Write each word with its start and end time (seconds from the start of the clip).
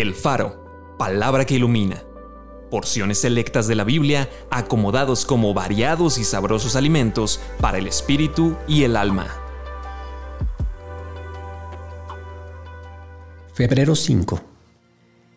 El 0.00 0.14
Faro, 0.14 0.94
palabra 0.96 1.44
que 1.44 1.56
ilumina. 1.56 2.04
Porciones 2.70 3.18
selectas 3.18 3.66
de 3.66 3.74
la 3.74 3.82
Biblia 3.82 4.30
acomodados 4.48 5.24
como 5.24 5.52
variados 5.54 6.18
y 6.18 6.24
sabrosos 6.24 6.76
alimentos 6.76 7.40
para 7.60 7.78
el 7.78 7.88
espíritu 7.88 8.54
y 8.68 8.84
el 8.84 8.96
alma. 8.96 9.26
Febrero 13.52 13.96
5. 13.96 14.40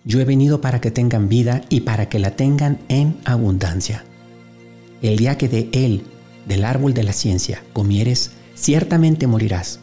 Yo 0.03 0.19
he 0.19 0.25
venido 0.25 0.61
para 0.61 0.79
que 0.79 0.91
tengan 0.91 1.27
vida 1.27 1.61
y 1.69 1.81
para 1.81 2.07
que 2.07 2.19
la 2.19 2.35
tengan 2.35 2.81
en 2.87 3.19
abundancia. 3.25 4.05
El 5.01 5.17
día 5.17 5.39
que 5.39 5.49
de 5.49 5.69
él, 5.73 6.03
del 6.45 6.65
árbol 6.65 6.93
de 6.93 7.01
la 7.01 7.13
ciencia, 7.13 7.63
comieres, 7.73 8.33
ciertamente 8.53 9.25
morirás. 9.25 9.79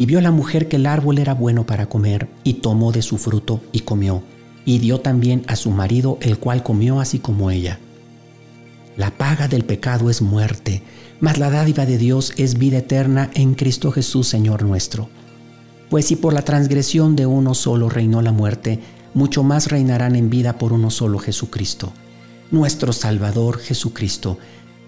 Y 0.00 0.06
vio 0.06 0.22
la 0.22 0.30
mujer 0.30 0.66
que 0.66 0.76
el 0.76 0.86
árbol 0.86 1.18
era 1.18 1.34
bueno 1.34 1.66
para 1.66 1.84
comer, 1.90 2.26
y 2.42 2.54
tomó 2.54 2.90
de 2.90 3.02
su 3.02 3.18
fruto 3.18 3.60
y 3.70 3.80
comió, 3.80 4.22
y 4.64 4.78
dio 4.78 5.00
también 5.00 5.42
a 5.46 5.56
su 5.56 5.72
marido, 5.72 6.16
el 6.22 6.38
cual 6.38 6.62
comió 6.62 7.00
así 7.00 7.18
como 7.18 7.50
ella. 7.50 7.78
La 8.96 9.10
paga 9.10 9.46
del 9.46 9.66
pecado 9.66 10.08
es 10.08 10.22
muerte, 10.22 10.82
mas 11.20 11.36
la 11.36 11.50
dádiva 11.50 11.84
de 11.84 11.98
Dios 11.98 12.32
es 12.38 12.56
vida 12.56 12.78
eterna 12.78 13.30
en 13.34 13.52
Cristo 13.52 13.92
Jesús, 13.92 14.26
Señor 14.26 14.62
nuestro. 14.62 15.10
Pues 15.90 16.06
si 16.06 16.16
por 16.16 16.32
la 16.32 16.46
transgresión 16.46 17.14
de 17.14 17.26
uno 17.26 17.52
solo 17.52 17.90
reinó 17.90 18.22
la 18.22 18.32
muerte, 18.32 18.80
mucho 19.12 19.42
más 19.42 19.70
reinarán 19.70 20.16
en 20.16 20.30
vida 20.30 20.56
por 20.56 20.72
uno 20.72 20.88
solo 20.88 21.18
Jesucristo. 21.18 21.92
Nuestro 22.50 22.94
Salvador 22.94 23.58
Jesucristo 23.58 24.38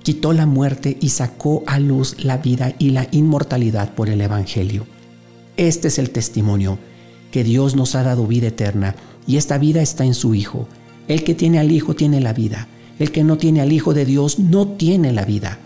quitó 0.04 0.32
la 0.32 0.46
muerte 0.46 0.96
y 1.02 1.10
sacó 1.10 1.64
a 1.66 1.78
luz 1.78 2.24
la 2.24 2.38
vida 2.38 2.72
y 2.78 2.92
la 2.92 3.08
inmortalidad 3.10 3.92
por 3.92 4.08
el 4.08 4.22
Evangelio. 4.22 4.86
Este 5.56 5.88
es 5.88 5.98
el 5.98 6.10
testimonio, 6.10 6.78
que 7.30 7.44
Dios 7.44 7.76
nos 7.76 7.94
ha 7.94 8.02
dado 8.02 8.26
vida 8.26 8.48
eterna, 8.48 8.96
y 9.26 9.36
esta 9.36 9.58
vida 9.58 9.82
está 9.82 10.04
en 10.04 10.14
su 10.14 10.34
Hijo. 10.34 10.66
El 11.08 11.24
que 11.24 11.34
tiene 11.34 11.58
al 11.58 11.70
Hijo 11.70 11.94
tiene 11.94 12.20
la 12.20 12.32
vida. 12.32 12.68
El 12.98 13.12
que 13.12 13.22
no 13.22 13.36
tiene 13.36 13.60
al 13.60 13.70
Hijo 13.70 13.92
de 13.92 14.06
Dios 14.06 14.38
no 14.38 14.66
tiene 14.66 15.12
la 15.12 15.26
vida, 15.26 15.58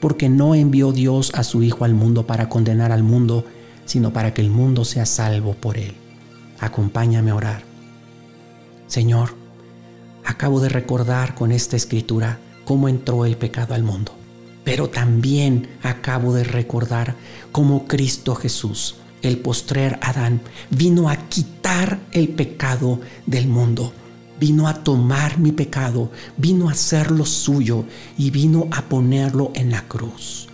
porque 0.00 0.30
no 0.30 0.54
envió 0.54 0.92
Dios 0.92 1.30
a 1.34 1.44
su 1.44 1.62
Hijo 1.62 1.84
al 1.84 1.92
mundo 1.92 2.26
para 2.26 2.48
condenar 2.48 2.90
al 2.90 3.02
mundo, 3.02 3.44
sino 3.84 4.14
para 4.14 4.32
que 4.32 4.40
el 4.40 4.48
mundo 4.48 4.84
sea 4.86 5.04
salvo 5.04 5.52
por 5.52 5.76
él. 5.76 5.92
Acompáñame 6.58 7.30
a 7.30 7.34
orar. 7.34 7.62
Señor, 8.86 9.34
acabo 10.24 10.60
de 10.60 10.70
recordar 10.70 11.34
con 11.34 11.52
esta 11.52 11.76
escritura 11.76 12.38
cómo 12.64 12.88
entró 12.88 13.26
el 13.26 13.36
pecado 13.36 13.74
al 13.74 13.82
mundo, 13.82 14.12
pero 14.64 14.88
también 14.88 15.68
acabo 15.82 16.32
de 16.32 16.44
recordar 16.44 17.14
cómo 17.52 17.86
Cristo 17.86 18.34
Jesús 18.34 18.96
el 19.24 19.38
postrer 19.38 19.98
Adán, 20.02 20.42
vino 20.70 21.08
a 21.08 21.16
quitar 21.28 22.00
el 22.12 22.28
pecado 22.28 23.00
del 23.26 23.48
mundo, 23.48 23.92
vino 24.38 24.68
a 24.68 24.74
tomar 24.84 25.38
mi 25.38 25.52
pecado, 25.52 26.10
vino 26.36 26.68
a 26.68 26.72
hacerlo 26.72 27.24
suyo 27.24 27.84
y 28.18 28.30
vino 28.30 28.68
a 28.70 28.82
ponerlo 28.82 29.50
en 29.54 29.70
la 29.70 29.86
cruz. 29.88 30.48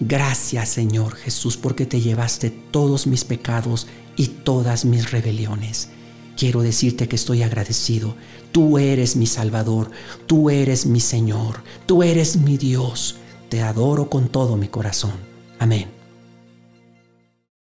Gracias 0.00 0.70
Señor 0.70 1.14
Jesús 1.14 1.56
porque 1.56 1.84
te 1.84 2.00
llevaste 2.00 2.50
todos 2.50 3.06
mis 3.06 3.24
pecados 3.24 3.86
y 4.16 4.28
todas 4.28 4.84
mis 4.84 5.10
rebeliones. 5.10 5.90
Quiero 6.36 6.62
decirte 6.62 7.06
que 7.06 7.16
estoy 7.16 7.42
agradecido. 7.42 8.16
Tú 8.50 8.78
eres 8.78 9.14
mi 9.14 9.26
Salvador, 9.26 9.90
tú 10.26 10.48
eres 10.48 10.86
mi 10.86 11.00
Señor, 11.00 11.62
tú 11.84 12.02
eres 12.02 12.36
mi 12.36 12.56
Dios. 12.56 13.16
Te 13.50 13.60
adoro 13.60 14.08
con 14.08 14.28
todo 14.28 14.56
mi 14.56 14.68
corazón. 14.68 15.12
Amén. 15.58 15.99